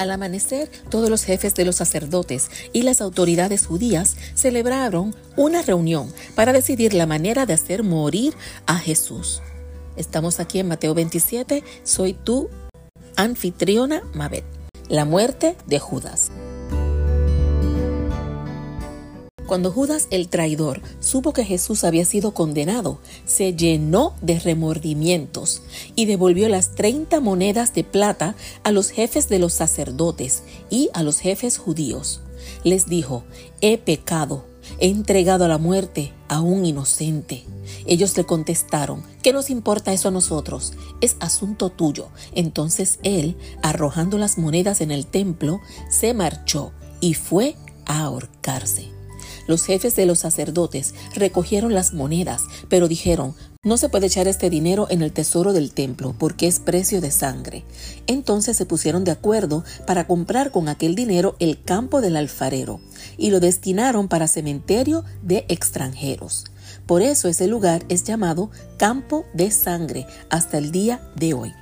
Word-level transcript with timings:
Al 0.00 0.12
amanecer, 0.12 0.70
todos 0.88 1.10
los 1.10 1.24
jefes 1.24 1.54
de 1.54 1.66
los 1.66 1.76
sacerdotes 1.76 2.50
y 2.72 2.84
las 2.84 3.02
autoridades 3.02 3.66
judías 3.66 4.16
celebraron 4.34 5.14
una 5.36 5.60
reunión 5.60 6.10
para 6.34 6.54
decidir 6.54 6.94
la 6.94 7.04
manera 7.04 7.44
de 7.44 7.52
hacer 7.52 7.82
morir 7.82 8.32
a 8.64 8.78
Jesús. 8.78 9.42
Estamos 9.96 10.40
aquí 10.40 10.58
en 10.58 10.68
Mateo 10.68 10.94
27, 10.94 11.62
soy 11.82 12.14
tu 12.14 12.48
anfitriona 13.16 14.02
Mabel. 14.14 14.44
La 14.88 15.04
muerte 15.04 15.54
de 15.66 15.78
Judas. 15.78 16.30
Cuando 19.50 19.72
Judas 19.72 20.06
el 20.12 20.28
traidor 20.28 20.80
supo 21.00 21.32
que 21.32 21.44
Jesús 21.44 21.82
había 21.82 22.04
sido 22.04 22.34
condenado, 22.34 23.00
se 23.24 23.52
llenó 23.52 24.14
de 24.22 24.38
remordimientos 24.38 25.62
y 25.96 26.04
devolvió 26.04 26.48
las 26.48 26.76
30 26.76 27.18
monedas 27.18 27.74
de 27.74 27.82
plata 27.82 28.36
a 28.62 28.70
los 28.70 28.90
jefes 28.90 29.28
de 29.28 29.40
los 29.40 29.52
sacerdotes 29.52 30.44
y 30.70 30.88
a 30.94 31.02
los 31.02 31.18
jefes 31.18 31.58
judíos. 31.58 32.20
Les 32.62 32.86
dijo, 32.86 33.24
he 33.60 33.76
pecado, 33.76 34.44
he 34.78 34.86
entregado 34.86 35.46
a 35.46 35.48
la 35.48 35.58
muerte 35.58 36.12
a 36.28 36.40
un 36.40 36.64
inocente. 36.64 37.44
Ellos 37.86 38.16
le 38.16 38.24
contestaron, 38.24 39.02
¿qué 39.20 39.32
nos 39.32 39.50
importa 39.50 39.92
eso 39.92 40.06
a 40.06 40.12
nosotros? 40.12 40.74
Es 41.00 41.16
asunto 41.18 41.70
tuyo. 41.70 42.06
Entonces 42.36 43.00
él, 43.02 43.36
arrojando 43.64 44.16
las 44.16 44.38
monedas 44.38 44.80
en 44.80 44.92
el 44.92 45.06
templo, 45.06 45.60
se 45.90 46.14
marchó 46.14 46.70
y 47.00 47.14
fue 47.14 47.56
a 47.84 48.02
ahorcarse. 48.04 48.99
Los 49.46 49.64
jefes 49.64 49.96
de 49.96 50.06
los 50.06 50.20
sacerdotes 50.20 50.94
recogieron 51.14 51.74
las 51.74 51.92
monedas, 51.92 52.42
pero 52.68 52.88
dijeron, 52.88 53.34
no 53.62 53.76
se 53.76 53.90
puede 53.90 54.06
echar 54.06 54.26
este 54.26 54.48
dinero 54.48 54.86
en 54.88 55.02
el 55.02 55.12
tesoro 55.12 55.52
del 55.52 55.72
templo 55.72 56.14
porque 56.18 56.46
es 56.46 56.60
precio 56.60 57.00
de 57.00 57.10
sangre. 57.10 57.64
Entonces 58.06 58.56
se 58.56 58.64
pusieron 58.64 59.04
de 59.04 59.10
acuerdo 59.10 59.64
para 59.86 60.06
comprar 60.06 60.50
con 60.50 60.68
aquel 60.68 60.94
dinero 60.94 61.36
el 61.40 61.62
campo 61.62 62.00
del 62.00 62.16
alfarero 62.16 62.80
y 63.18 63.30
lo 63.30 63.38
destinaron 63.38 64.08
para 64.08 64.28
cementerio 64.28 65.04
de 65.22 65.44
extranjeros. 65.48 66.46
Por 66.86 67.02
eso 67.02 67.28
ese 67.28 67.48
lugar 67.48 67.84
es 67.88 68.04
llamado 68.04 68.50
campo 68.78 69.26
de 69.34 69.50
sangre 69.50 70.06
hasta 70.30 70.56
el 70.56 70.72
día 70.72 71.00
de 71.16 71.34
hoy. 71.34 71.52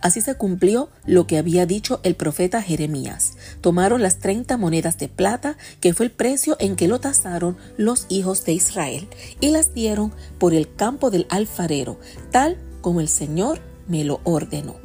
Así 0.00 0.20
se 0.20 0.34
cumplió 0.34 0.90
lo 1.06 1.26
que 1.26 1.38
había 1.38 1.66
dicho 1.66 2.00
el 2.02 2.14
profeta 2.14 2.62
Jeremías. 2.62 3.34
Tomaron 3.60 4.02
las 4.02 4.18
treinta 4.18 4.56
monedas 4.56 4.98
de 4.98 5.08
plata, 5.08 5.56
que 5.80 5.94
fue 5.94 6.06
el 6.06 6.12
precio 6.12 6.56
en 6.60 6.76
que 6.76 6.88
lo 6.88 7.00
tasaron 7.00 7.56
los 7.76 8.06
hijos 8.08 8.44
de 8.44 8.52
Israel, 8.52 9.08
y 9.40 9.50
las 9.50 9.74
dieron 9.74 10.12
por 10.38 10.54
el 10.54 10.74
campo 10.74 11.10
del 11.10 11.26
alfarero, 11.30 11.98
tal 12.30 12.58
como 12.80 13.00
el 13.00 13.08
Señor 13.08 13.60
me 13.88 14.04
lo 14.04 14.20
ordenó. 14.24 14.76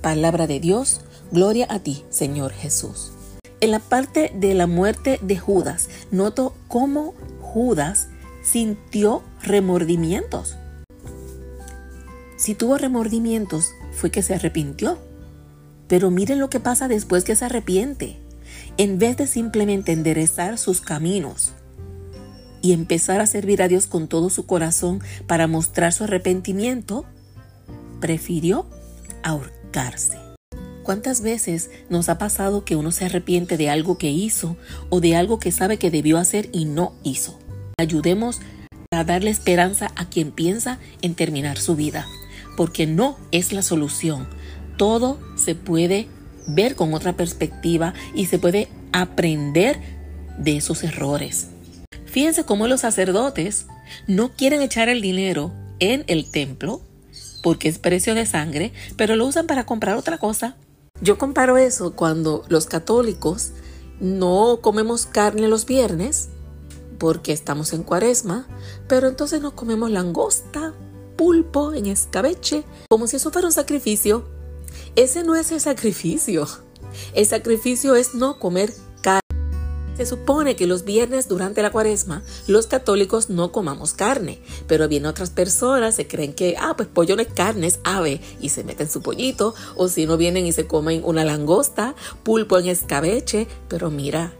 Palabra 0.00 0.46
de 0.46 0.60
Dios, 0.60 1.00
gloria 1.30 1.66
a 1.70 1.78
ti, 1.78 2.04
Señor 2.10 2.52
Jesús. 2.52 3.12
En 3.60 3.70
la 3.70 3.78
parte 3.78 4.32
de 4.34 4.54
la 4.54 4.66
muerte 4.66 5.20
de 5.22 5.38
Judas, 5.38 5.88
noto 6.10 6.56
cómo 6.66 7.14
Judas 7.40 8.08
sintió 8.42 9.22
remordimientos. 9.42 10.56
Si 12.42 12.56
tuvo 12.56 12.76
remordimientos, 12.76 13.72
fue 13.92 14.10
que 14.10 14.20
se 14.20 14.34
arrepintió. 14.34 14.98
Pero 15.86 16.10
miren 16.10 16.40
lo 16.40 16.50
que 16.50 16.58
pasa 16.58 16.88
después 16.88 17.22
que 17.22 17.36
se 17.36 17.44
arrepiente. 17.44 18.18
En 18.78 18.98
vez 18.98 19.16
de 19.16 19.28
simplemente 19.28 19.92
enderezar 19.92 20.58
sus 20.58 20.80
caminos 20.80 21.52
y 22.60 22.72
empezar 22.72 23.20
a 23.20 23.26
servir 23.26 23.62
a 23.62 23.68
Dios 23.68 23.86
con 23.86 24.08
todo 24.08 24.28
su 24.28 24.44
corazón 24.44 25.00
para 25.28 25.46
mostrar 25.46 25.92
su 25.92 26.02
arrepentimiento, 26.02 27.04
prefirió 28.00 28.66
ahorcarse. 29.22 30.18
¿Cuántas 30.82 31.20
veces 31.20 31.70
nos 31.90 32.08
ha 32.08 32.18
pasado 32.18 32.64
que 32.64 32.74
uno 32.74 32.90
se 32.90 33.04
arrepiente 33.04 33.56
de 33.56 33.70
algo 33.70 33.98
que 33.98 34.10
hizo 34.10 34.56
o 34.90 35.00
de 35.00 35.14
algo 35.14 35.38
que 35.38 35.52
sabe 35.52 35.76
que 35.76 35.92
debió 35.92 36.18
hacer 36.18 36.50
y 36.52 36.64
no 36.64 36.92
hizo? 37.04 37.38
Ayudemos 37.78 38.40
a 38.90 39.04
darle 39.04 39.30
esperanza 39.30 39.92
a 39.94 40.08
quien 40.08 40.32
piensa 40.32 40.80
en 41.02 41.14
terminar 41.14 41.56
su 41.56 41.76
vida 41.76 42.04
porque 42.56 42.86
no 42.86 43.16
es 43.30 43.52
la 43.52 43.62
solución. 43.62 44.28
Todo 44.76 45.18
se 45.36 45.54
puede 45.54 46.08
ver 46.46 46.74
con 46.74 46.94
otra 46.94 47.14
perspectiva 47.14 47.94
y 48.14 48.26
se 48.26 48.38
puede 48.38 48.68
aprender 48.92 49.80
de 50.38 50.56
esos 50.56 50.82
errores. 50.82 51.48
Fíjense 52.06 52.44
cómo 52.44 52.66
los 52.66 52.80
sacerdotes 52.80 53.66
no 54.06 54.32
quieren 54.32 54.62
echar 54.62 54.88
el 54.88 55.00
dinero 55.00 55.52
en 55.78 56.04
el 56.08 56.30
templo 56.30 56.82
porque 57.42 57.68
es 57.68 57.78
precio 57.78 58.14
de 58.14 58.26
sangre, 58.26 58.72
pero 58.96 59.16
lo 59.16 59.26
usan 59.26 59.46
para 59.46 59.66
comprar 59.66 59.96
otra 59.96 60.18
cosa. 60.18 60.56
Yo 61.00 61.18
comparo 61.18 61.56
eso 61.56 61.94
cuando 61.94 62.44
los 62.48 62.66
católicos 62.66 63.52
no 64.00 64.60
comemos 64.62 65.06
carne 65.06 65.48
los 65.48 65.66
viernes 65.66 66.28
porque 66.98 67.32
estamos 67.32 67.72
en 67.72 67.82
cuaresma, 67.82 68.46
pero 68.88 69.08
entonces 69.08 69.40
no 69.40 69.56
comemos 69.56 69.90
langosta 69.90 70.72
pulpo, 71.22 71.72
en 71.72 71.86
escabeche, 71.86 72.64
como 72.90 73.06
si 73.06 73.14
eso 73.14 73.30
fuera 73.30 73.46
un 73.46 73.52
sacrificio. 73.52 74.24
Ese 74.96 75.22
no 75.22 75.36
es 75.36 75.52
el 75.52 75.60
sacrificio. 75.60 76.48
El 77.14 77.26
sacrificio 77.26 77.94
es 77.94 78.16
no 78.16 78.40
comer 78.40 78.72
carne. 79.02 79.20
Se 79.96 80.04
supone 80.04 80.56
que 80.56 80.66
los 80.66 80.82
viernes 80.82 81.28
durante 81.28 81.62
la 81.62 81.70
cuaresma 81.70 82.24
los 82.48 82.66
católicos 82.66 83.30
no 83.30 83.52
comamos 83.52 83.92
carne, 83.92 84.42
pero 84.66 84.88
vienen 84.88 85.10
otras 85.10 85.30
personas, 85.30 85.94
se 85.94 86.08
creen 86.08 86.34
que, 86.34 86.56
ah, 86.58 86.74
pues 86.76 86.88
pollo 86.88 87.14
no 87.14 87.22
es 87.22 87.28
carne, 87.28 87.68
es 87.68 87.78
ave, 87.84 88.20
y 88.40 88.48
se 88.48 88.64
meten 88.64 88.90
su 88.90 89.00
pollito, 89.00 89.54
o 89.76 89.86
si 89.86 90.06
no 90.06 90.16
vienen 90.16 90.44
y 90.44 90.50
se 90.50 90.66
comen 90.66 91.02
una 91.04 91.24
langosta, 91.24 91.94
pulpo 92.24 92.58
en 92.58 92.66
escabeche, 92.66 93.46
pero 93.68 93.92
mira, 93.92 94.32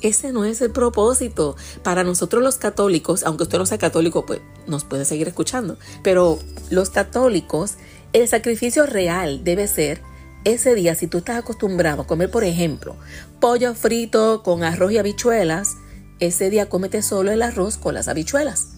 ese 0.00 0.32
no 0.32 0.44
es 0.44 0.60
el 0.60 0.70
propósito. 0.70 1.56
Para 1.82 2.04
nosotros 2.04 2.42
los 2.42 2.56
católicos, 2.56 3.22
aunque 3.24 3.44
usted 3.44 3.58
no 3.58 3.66
sea 3.66 3.78
católico, 3.78 4.26
pues 4.26 4.40
nos 4.66 4.84
puede 4.84 5.04
seguir 5.04 5.28
escuchando. 5.28 5.78
Pero 6.02 6.38
los 6.70 6.90
católicos, 6.90 7.74
el 8.12 8.28
sacrificio 8.28 8.86
real 8.86 9.44
debe 9.44 9.68
ser 9.68 10.02
ese 10.44 10.74
día, 10.74 10.94
si 10.94 11.06
tú 11.06 11.18
estás 11.18 11.38
acostumbrado 11.38 12.02
a 12.02 12.06
comer, 12.06 12.30
por 12.30 12.44
ejemplo, 12.44 12.96
pollo 13.40 13.74
frito 13.74 14.42
con 14.42 14.64
arroz 14.64 14.92
y 14.92 14.98
habichuelas, 14.98 15.76
ese 16.18 16.48
día 16.48 16.68
cómete 16.68 17.02
solo 17.02 17.30
el 17.30 17.42
arroz 17.42 17.76
con 17.76 17.92
las 17.94 18.08
habichuelas. 18.08 18.69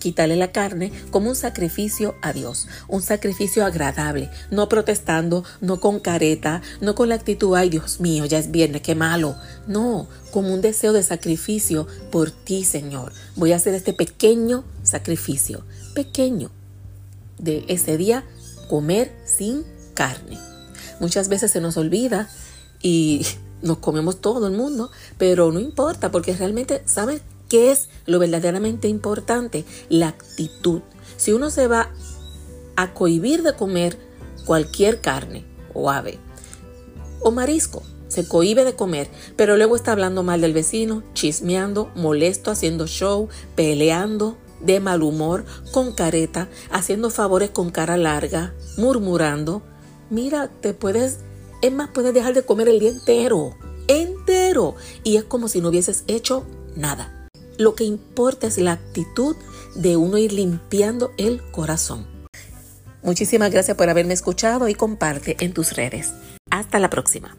Quítale 0.00 0.34
la 0.34 0.50
carne 0.50 0.90
como 1.10 1.28
un 1.28 1.36
sacrificio 1.36 2.16
a 2.22 2.32
Dios, 2.32 2.66
un 2.88 3.02
sacrificio 3.02 3.66
agradable, 3.66 4.30
no 4.50 4.66
protestando, 4.68 5.44
no 5.60 5.78
con 5.78 6.00
careta, 6.00 6.62
no 6.80 6.94
con 6.94 7.10
la 7.10 7.16
actitud, 7.16 7.54
ay 7.54 7.68
Dios 7.68 8.00
mío, 8.00 8.24
ya 8.24 8.38
es 8.38 8.50
viernes, 8.50 8.80
qué 8.80 8.94
malo. 8.94 9.36
No, 9.66 10.08
como 10.32 10.54
un 10.54 10.62
deseo 10.62 10.94
de 10.94 11.02
sacrificio 11.02 11.86
por 12.10 12.30
ti, 12.30 12.64
Señor. 12.64 13.12
Voy 13.36 13.52
a 13.52 13.56
hacer 13.56 13.74
este 13.74 13.92
pequeño 13.92 14.64
sacrificio, 14.82 15.64
pequeño, 15.94 16.50
de 17.38 17.66
ese 17.68 17.98
día 17.98 18.24
comer 18.68 19.14
sin 19.26 19.64
carne. 19.92 20.38
Muchas 20.98 21.28
veces 21.28 21.50
se 21.50 21.60
nos 21.60 21.76
olvida 21.76 22.30
y 22.80 23.26
nos 23.62 23.78
comemos 23.78 24.22
todo 24.22 24.46
el 24.46 24.54
mundo, 24.54 24.90
pero 25.18 25.52
no 25.52 25.60
importa 25.60 26.10
porque 26.10 26.34
realmente, 26.34 26.82
¿sabes 26.86 27.20
qué 27.50 27.72
es 27.72 27.90
lo 28.06 28.18
verdaderamente 28.18 28.88
importante? 28.88 29.66
La 29.90 30.08
actitud. 30.08 30.80
Si 31.18 31.32
uno 31.32 31.50
se 31.50 31.66
va 31.66 31.90
a 32.76 32.94
cohibir 32.94 33.42
de 33.42 33.54
comer 33.54 33.98
cualquier 34.46 35.02
carne 35.02 35.44
o 35.74 35.90
ave 35.90 36.18
o 37.20 37.30
marisco, 37.30 37.82
se 38.08 38.26
cohíbe 38.26 38.64
de 38.64 38.74
comer, 38.74 39.10
pero 39.36 39.56
luego 39.56 39.76
está 39.76 39.92
hablando 39.92 40.22
mal 40.22 40.40
del 40.40 40.54
vecino, 40.54 41.02
chismeando, 41.12 41.90
molesto, 41.94 42.50
haciendo 42.50 42.86
show, 42.86 43.28
peleando, 43.54 44.38
de 44.60 44.80
mal 44.80 45.02
humor, 45.02 45.44
con 45.72 45.92
careta, 45.92 46.48
haciendo 46.70 47.10
favores 47.10 47.50
con 47.50 47.70
cara 47.70 47.96
larga, 47.96 48.54
murmurando. 48.78 49.62
Mira, 50.08 50.48
te 50.48 50.74
puedes, 50.74 51.18
es 51.62 51.72
más, 51.72 51.90
puedes 51.90 52.14
dejar 52.14 52.34
de 52.34 52.42
comer 52.42 52.68
el 52.68 52.80
día 52.80 52.90
entero, 52.90 53.56
entero, 53.86 54.74
y 55.04 55.16
es 55.16 55.24
como 55.24 55.48
si 55.48 55.60
no 55.60 55.68
hubieses 55.68 56.04
hecho 56.08 56.44
nada. 56.74 57.19
Lo 57.60 57.74
que 57.74 57.84
importa 57.84 58.46
es 58.46 58.56
la 58.56 58.72
actitud 58.72 59.36
de 59.74 59.98
uno 59.98 60.16
ir 60.16 60.32
limpiando 60.32 61.12
el 61.18 61.42
corazón. 61.50 62.06
Muchísimas 63.02 63.52
gracias 63.52 63.76
por 63.76 63.90
haberme 63.90 64.14
escuchado 64.14 64.66
y 64.66 64.74
comparte 64.74 65.36
en 65.40 65.52
tus 65.52 65.76
redes. 65.76 66.14
Hasta 66.50 66.78
la 66.78 66.88
próxima. 66.88 67.36